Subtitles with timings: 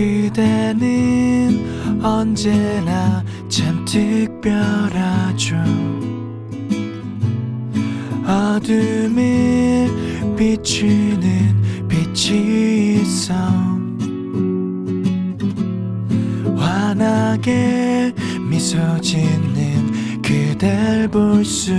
[0.00, 5.56] 그대는 언제나 참 특별하죠.
[8.24, 9.90] 어둠을
[10.38, 13.34] 비추는 빛이 있어.
[16.56, 18.14] 환하게
[18.48, 21.74] 미소 짓는 그댈 볼 수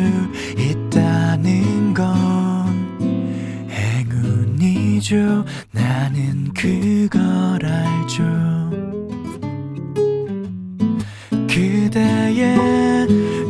[0.58, 5.44] 있다는 건 행운이죠
[5.92, 7.20] 나는 그걸
[7.66, 8.24] 알죠.
[11.50, 13.08] 그대의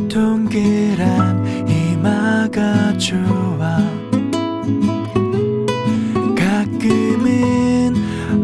[0.08, 3.78] 동그란 이마가 좋아.
[6.36, 7.94] 가끔은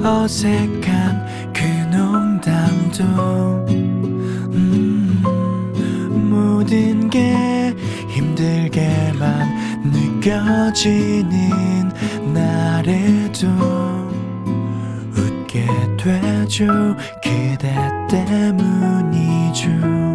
[0.05, 1.65] 어색한 그
[1.97, 3.03] 농담도
[4.55, 5.20] 음,
[6.30, 7.75] 모든 게
[8.11, 11.48] 힘들게만 느껴지는
[12.89, 13.27] 웃게
[16.48, 16.67] 되죠
[17.22, 17.75] 그대
[18.08, 20.08] 때문이죠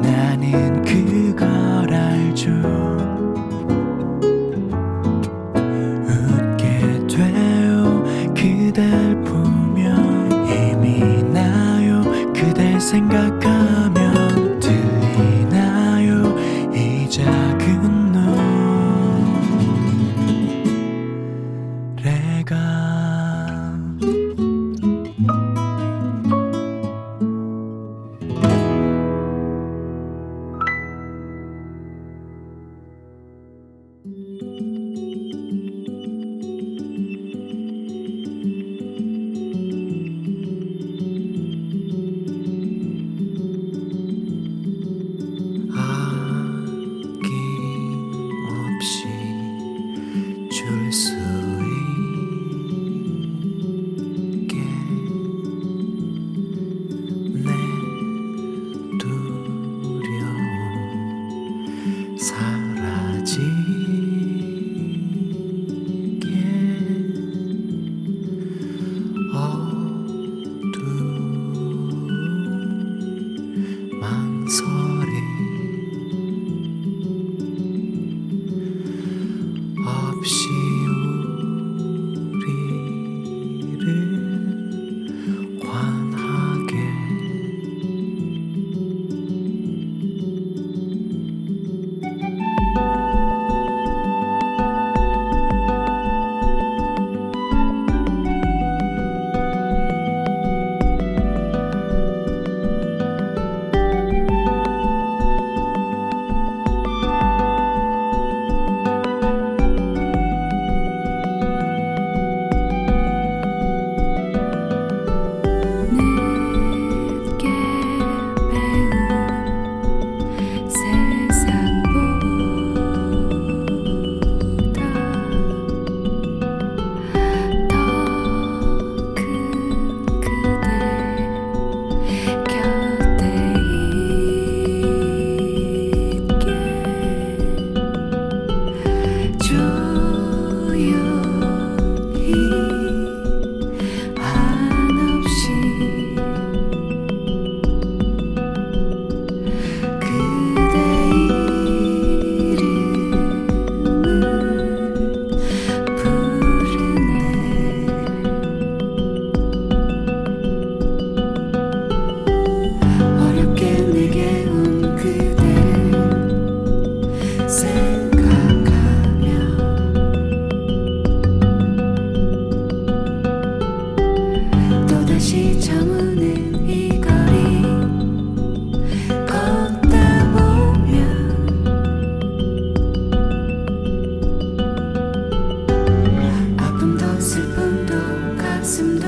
[0.00, 2.77] 나는 그걸 알죠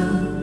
[0.00, 0.39] you.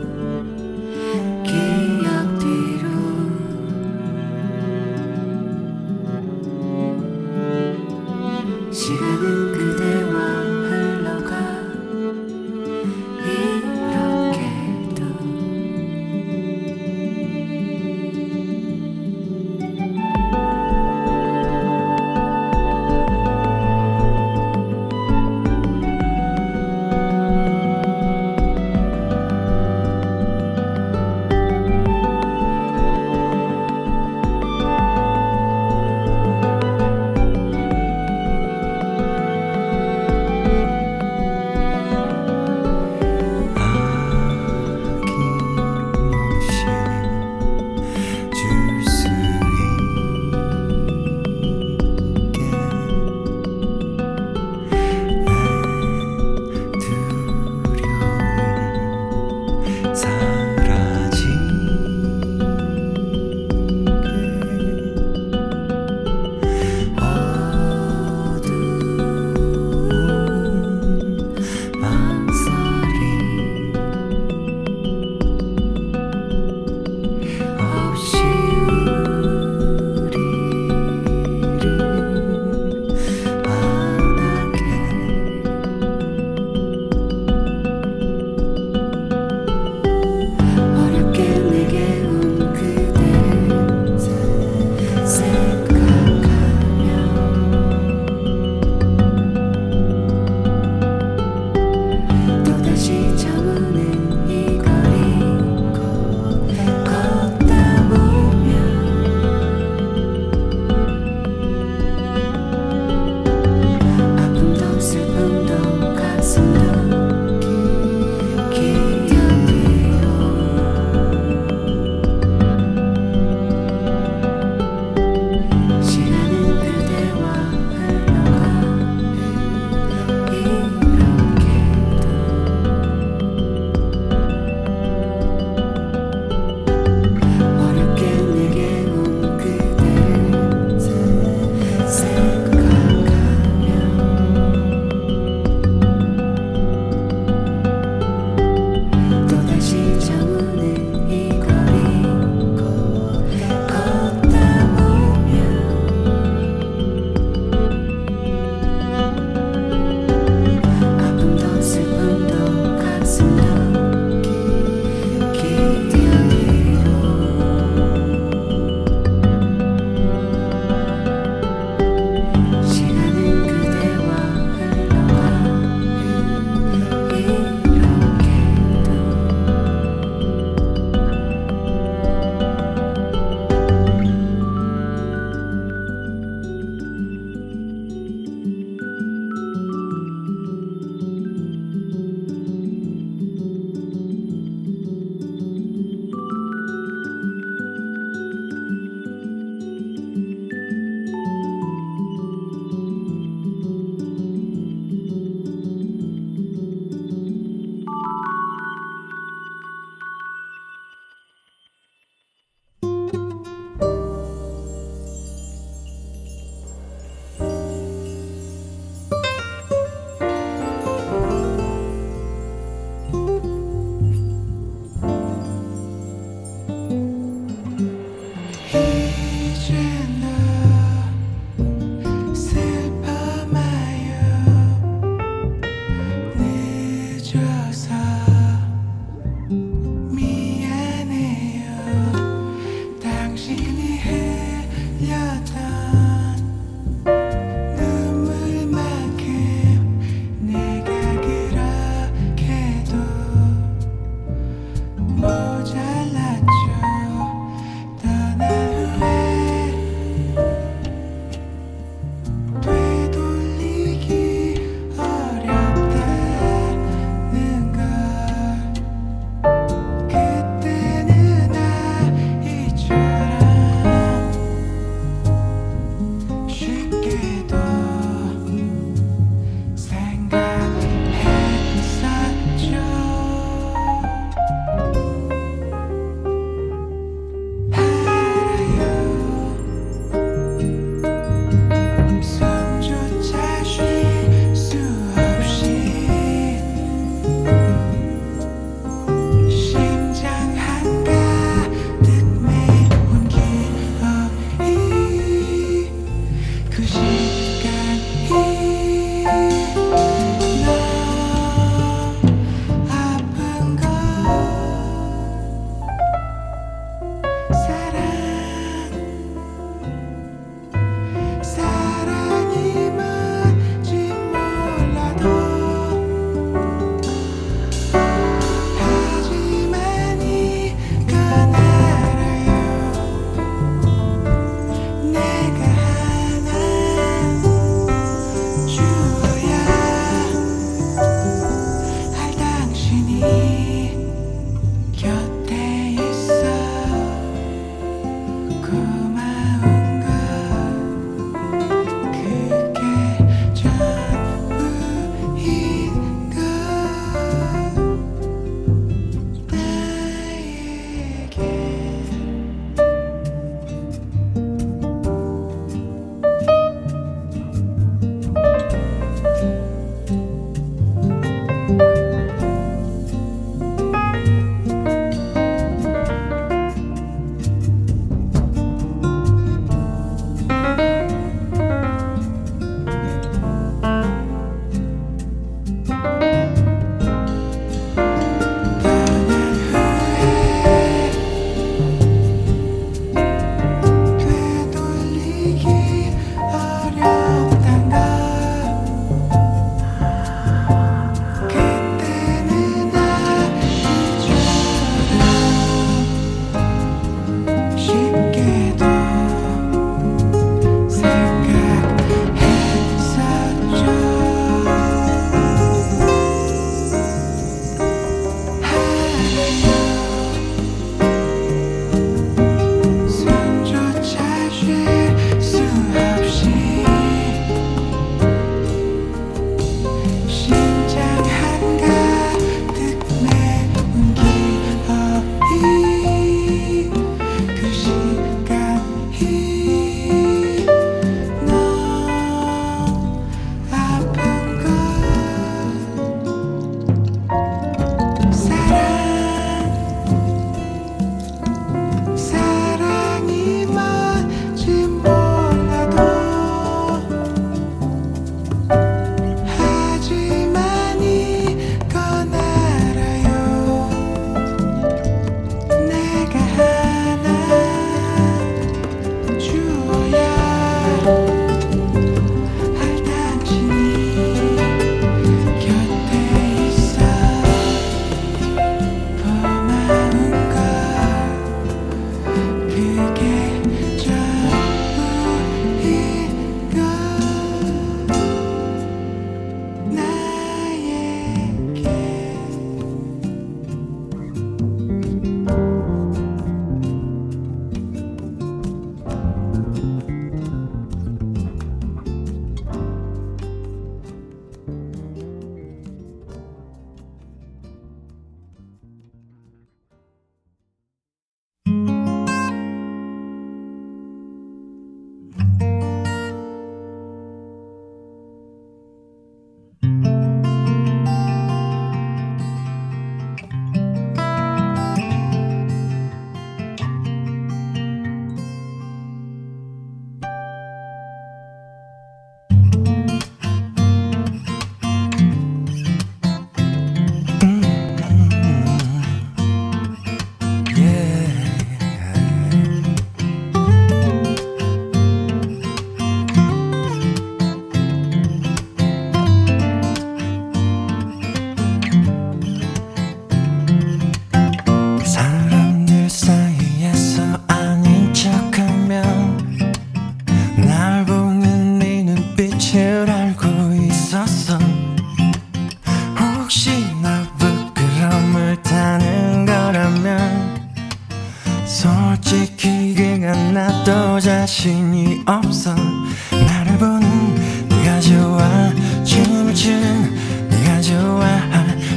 [575.26, 575.74] 없어.
[575.74, 578.72] 나를 보는 네가 좋아.
[579.04, 581.26] 춤을 추는 네가 좋아.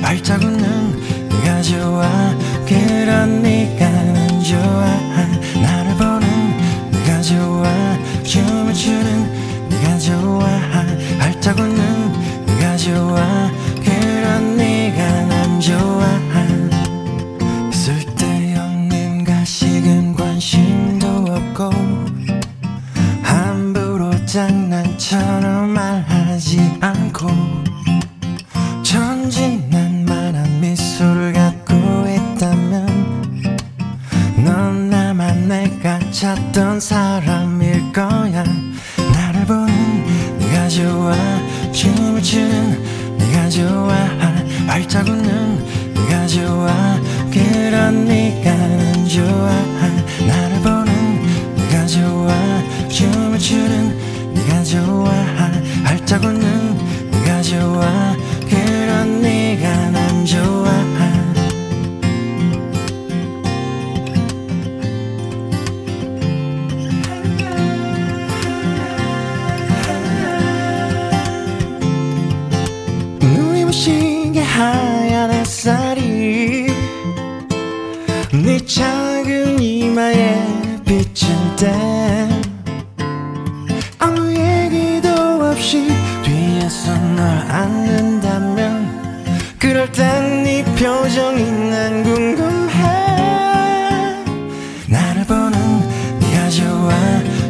[0.01, 2.35] 활짝 웃는 네가 좋아.
[2.65, 3.89] 그러니까
[4.43, 4.85] 좋아.
[5.61, 7.97] 나를 보는 네가 좋아.
[8.23, 10.45] 춤을 추는 네가 좋아.
[11.19, 13.51] 활짝 웃는 네가 좋아.
[36.61, 37.20] 어떤 사람
[89.61, 92.73] 그럴 땐 네 표정이 난 궁금해.
[94.87, 96.89] 나를 보는 네가 좋아.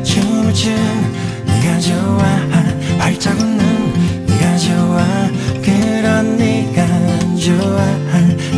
[0.03, 0.75] 춤을 춘
[1.45, 2.21] 네가 좋아.
[2.99, 5.05] 발짝 웃는 네가 좋아.
[5.63, 6.85] 그런 네가
[7.39, 7.85] 좋아.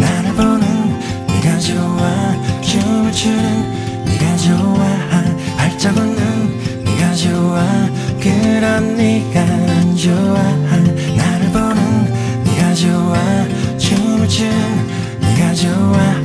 [0.02, 2.62] 나를 보는 네가 좋아.
[2.62, 4.84] 춤을 추는 네가 좋아.
[5.58, 7.64] 발짝 웃는 네가 좋아.
[8.20, 9.46] 그런 네가
[9.96, 10.63] 좋아.
[14.34, 14.50] 이젠
[15.22, 16.23] 네가 좋아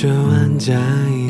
[0.00, 0.78] 这万家
[1.10, 1.27] 衣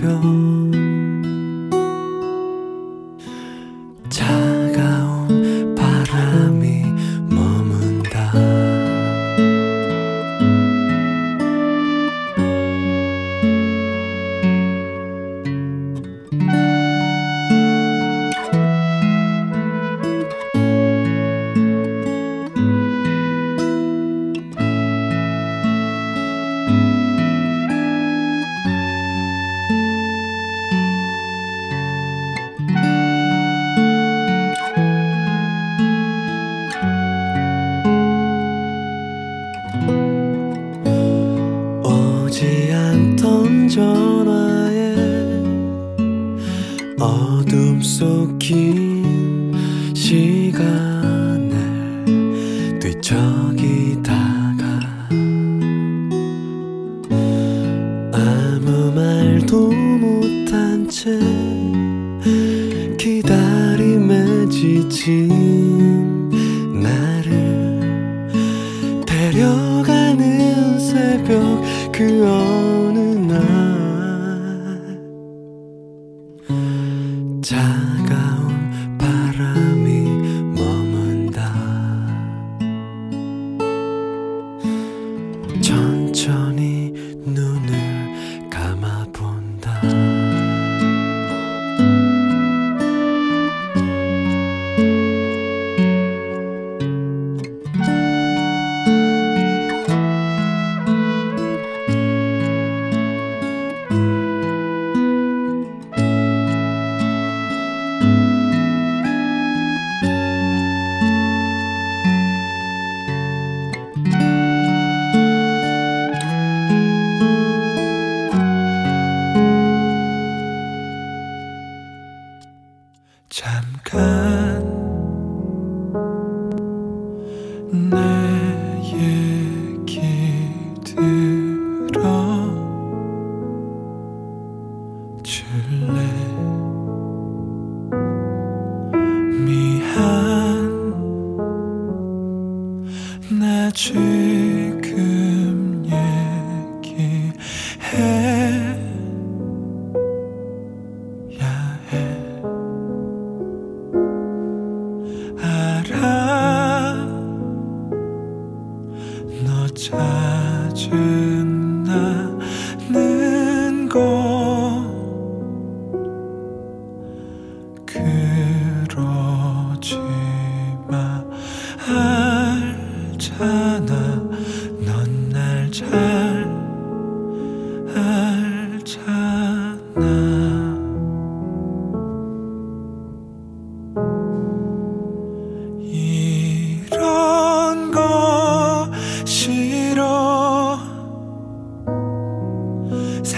[0.00, 0.57] 飘。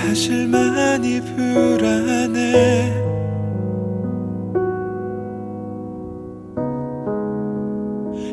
[0.00, 2.90] 사실 많이 불안해.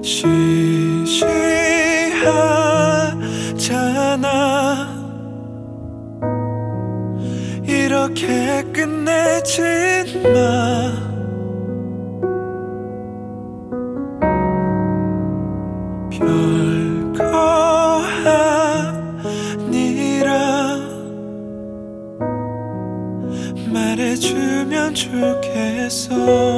[0.01, 0.47] 시시하잖아.
[7.65, 9.87] 이렇게 끝내지
[25.89, 26.57] So.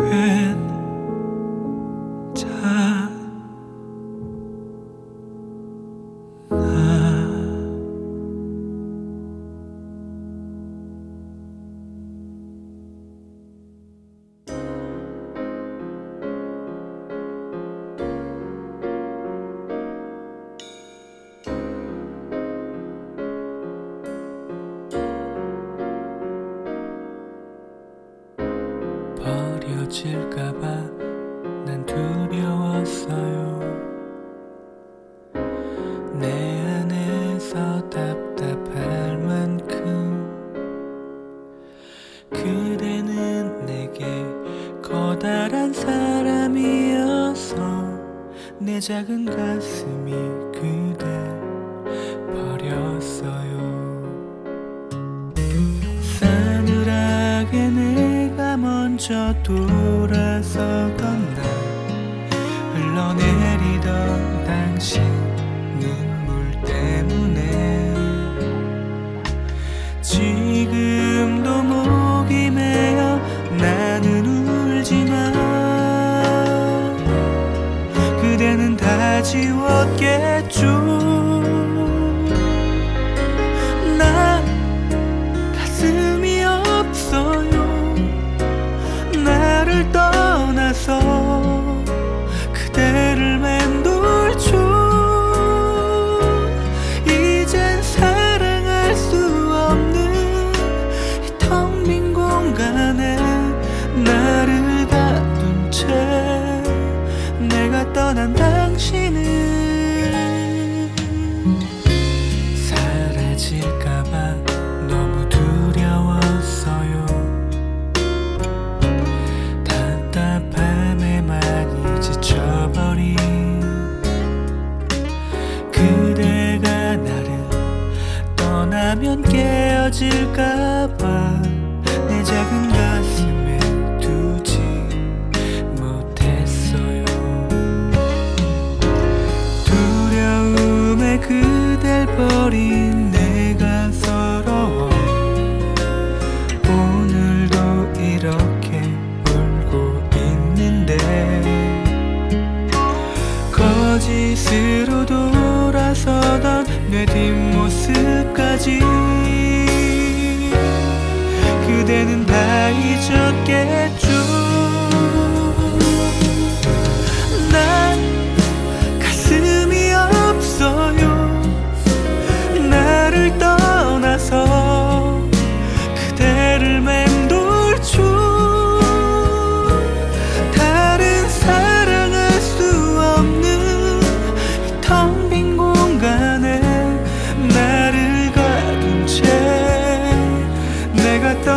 [0.00, 0.29] pray.
[48.90, 49.19] 은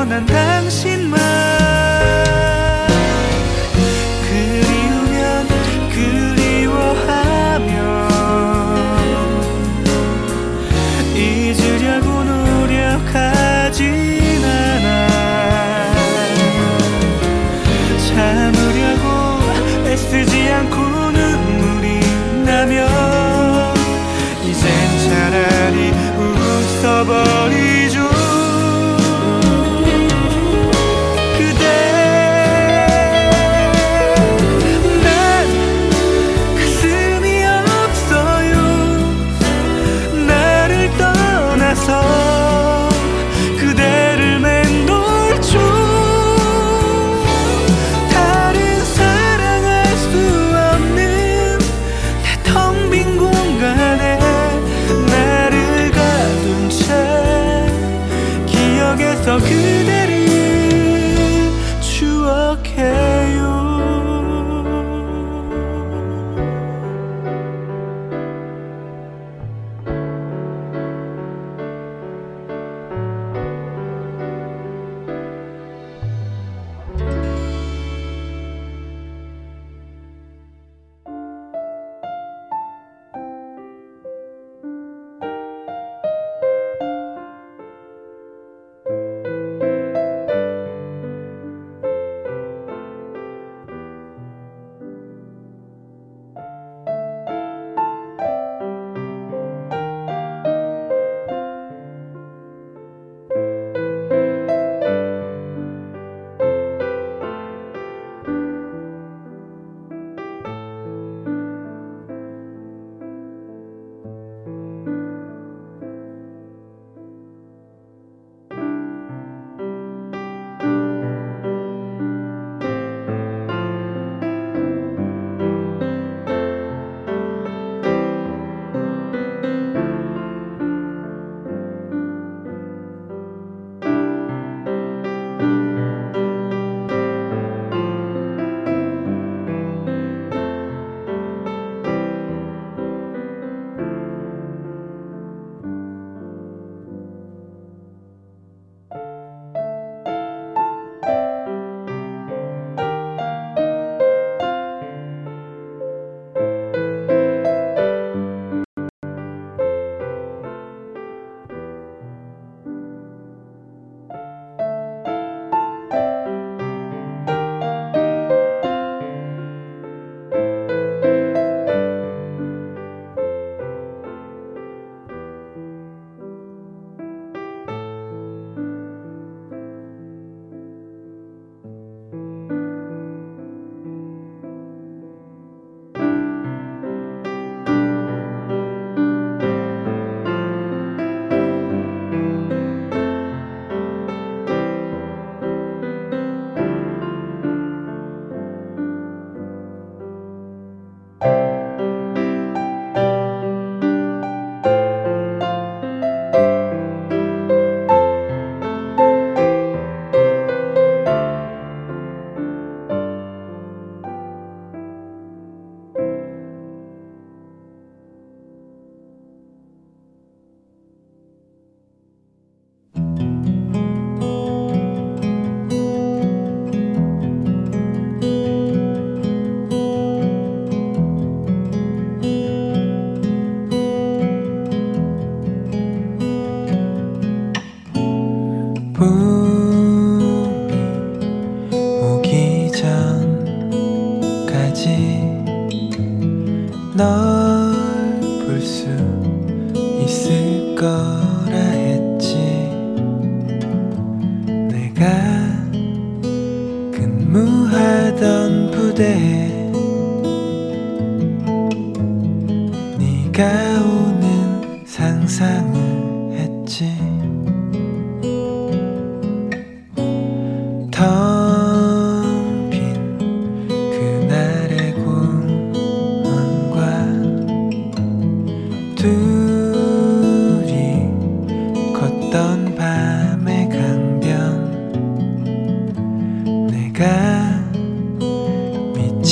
[0.04, 1.53] 떠난 당신만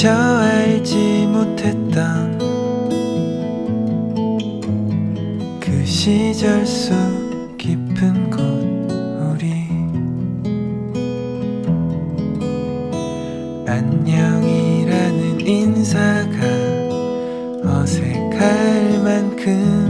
[0.02, 2.40] 미처 알지 못했던
[5.60, 6.96] 그 시절 속
[7.56, 9.68] 깊은 곳 우리
[13.68, 16.48] 안녕이라는 인사가
[17.64, 19.81] 어색할 만큼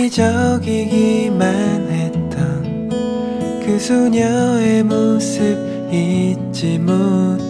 [0.00, 2.88] 이기적이기만 했던
[3.62, 5.58] 그 소녀의 모습
[5.92, 7.49] 잊지 못해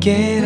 [0.00, 0.39] get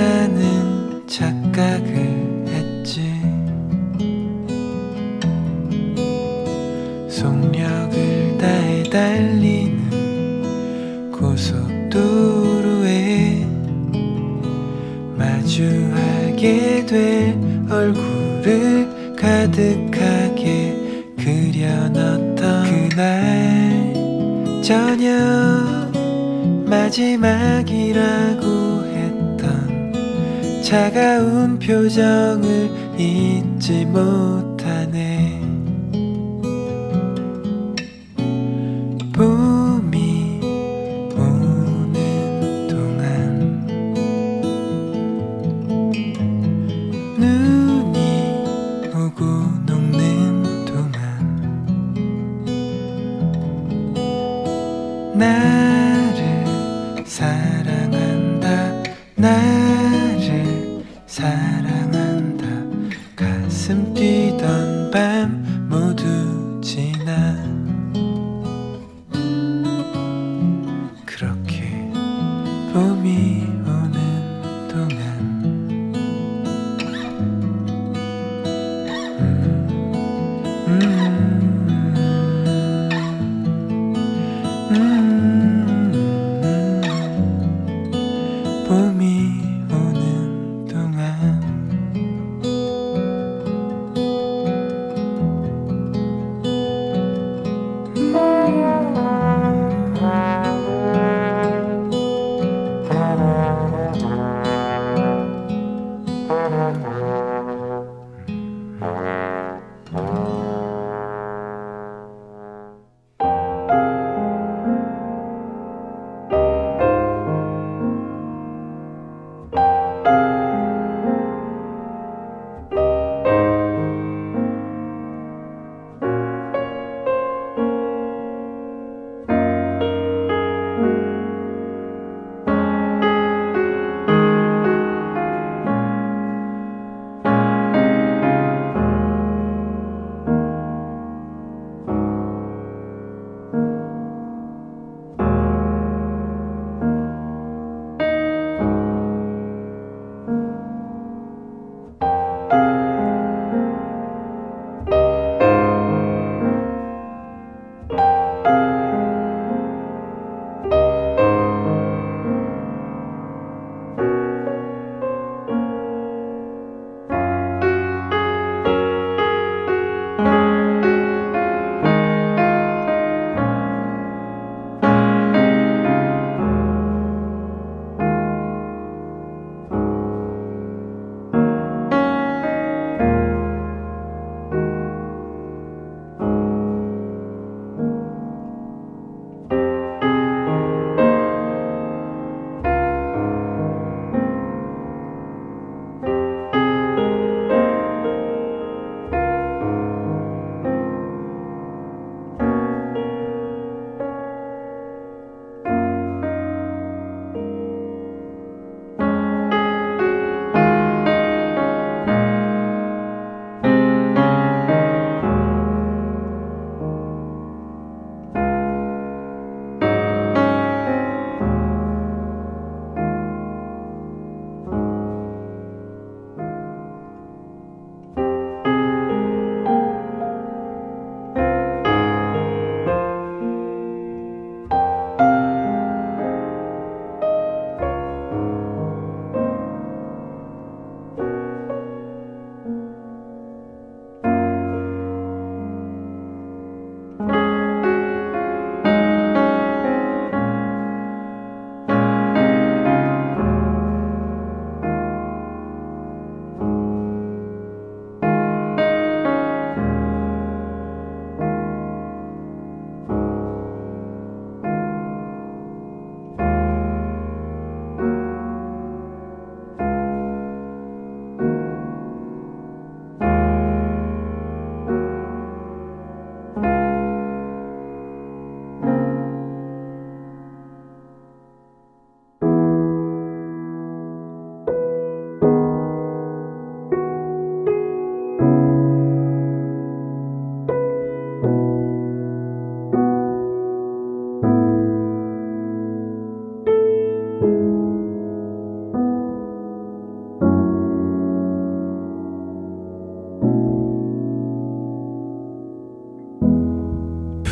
[84.75, 85.34] Mm-hmm.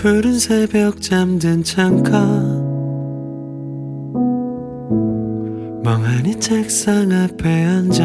[0.03, 2.18] 푸른 새벽 잠든 창가.
[5.84, 8.03] 멍하니 책상 앞에 앉아.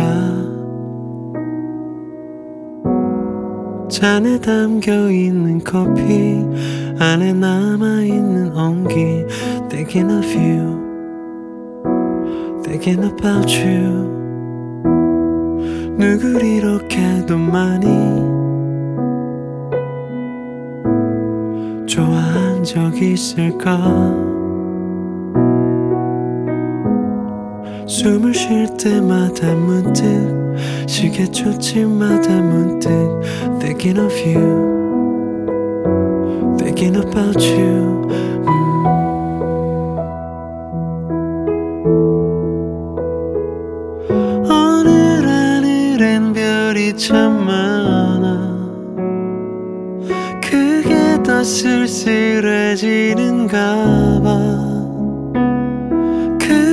[3.90, 6.46] 잔에 담겨 있는 커피
[7.00, 9.26] 안에 남아 있는 온기.
[9.68, 10.78] Thinking of you.
[12.62, 14.06] Thinking about you.
[15.98, 18.27] 누굴 이렇게도 많이
[22.78, 24.14] 적 있을까
[27.88, 30.56] 숨을 쉴 때마다 문득
[30.86, 32.92] 시계 쫓침마다 문득
[33.60, 34.78] Thinking of you
[36.60, 38.27] Thinking about you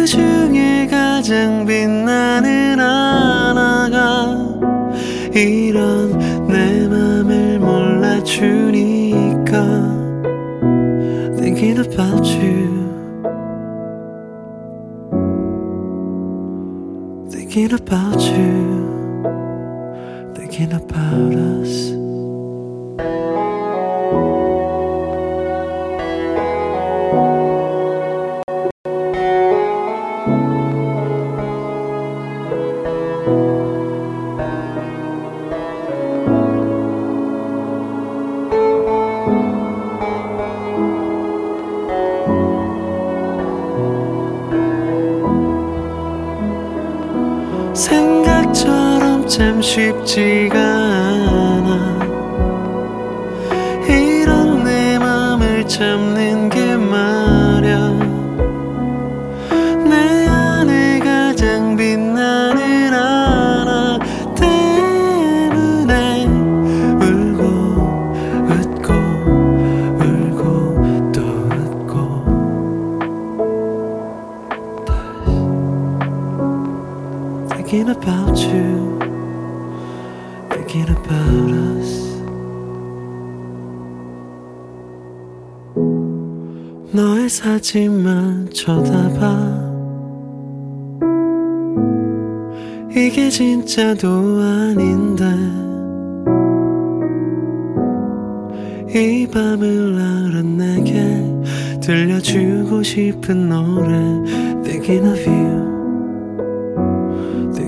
[0.05, 4.37] 그 중에 가장 빛나는 하나가
[5.33, 9.55] 이런 내 맘을 몰라주니까
[11.39, 12.85] Thinking about you
[17.31, 18.85] Thinking about you
[20.35, 21.44] Thinking about us
[99.01, 103.93] 이 밤을 나른 내게 들려주고 싶은 노래.
[104.63, 105.75] Thinking of you.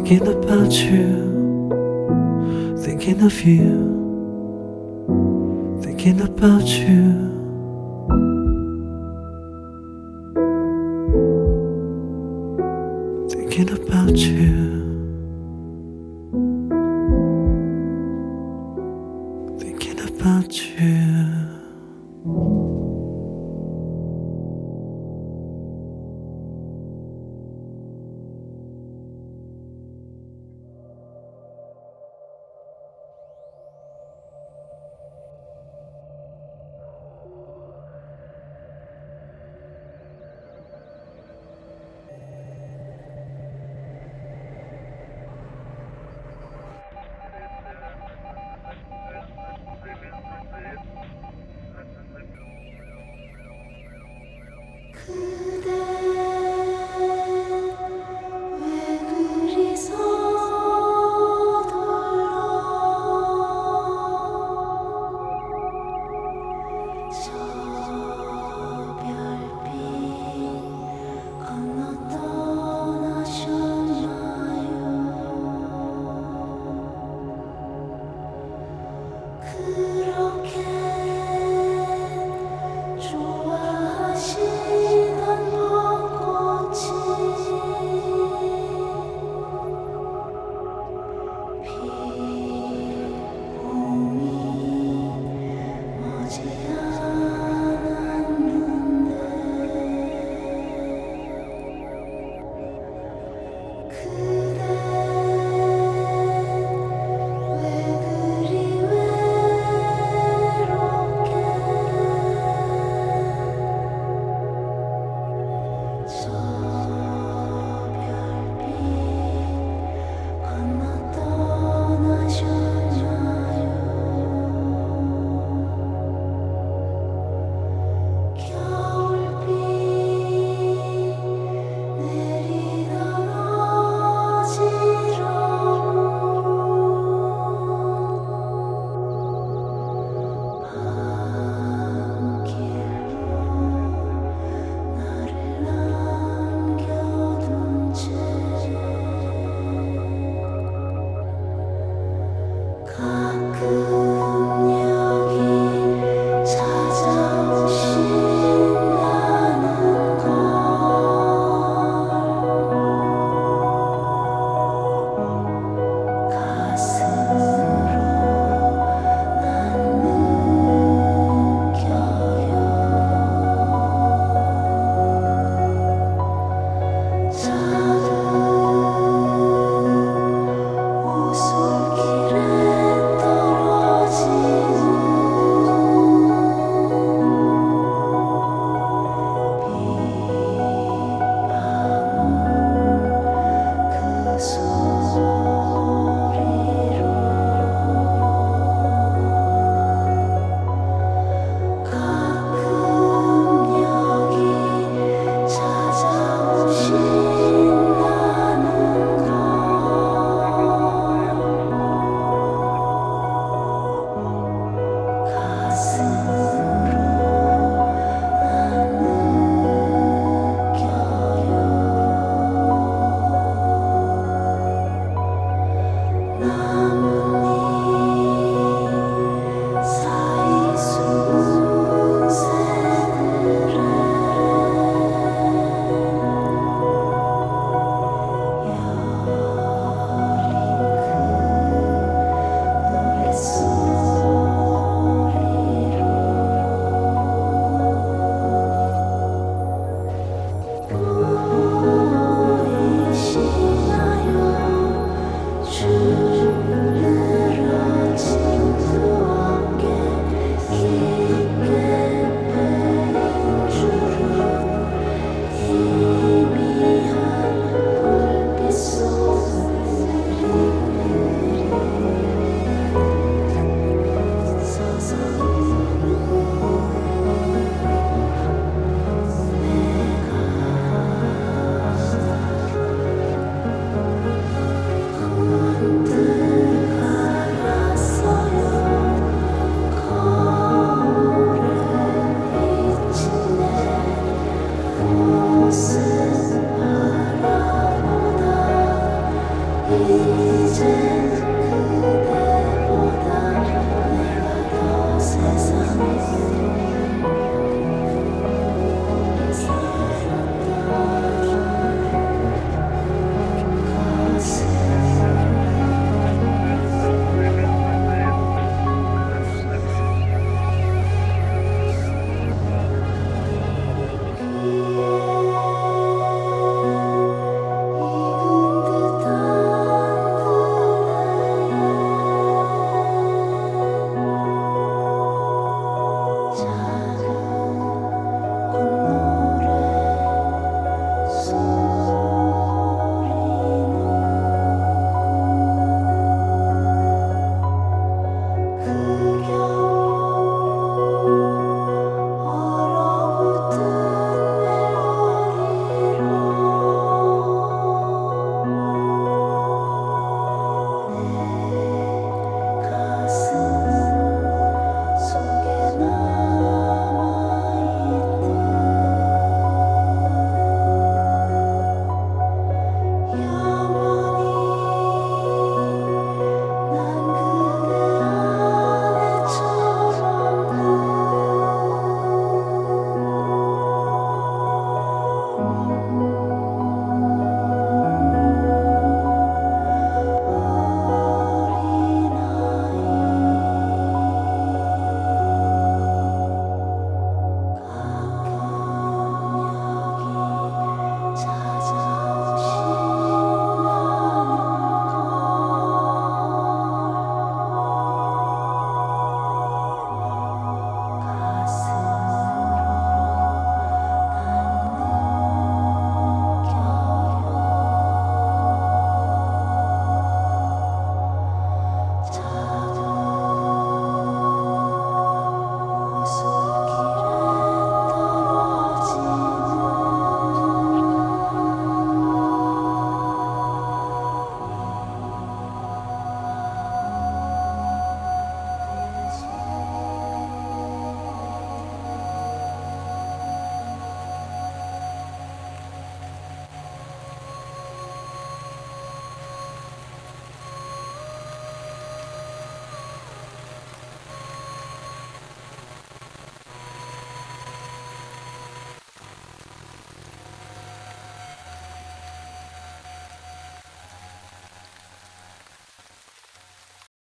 [0.09, 1.67] Thinking about you,
[2.81, 3.97] thinking of you,
[5.83, 7.27] thinking about you.
[13.29, 14.76] Thinking about you,